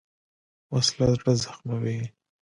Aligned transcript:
وسله 0.73 1.05
زړه 1.15 1.33
زخموي 1.41 1.99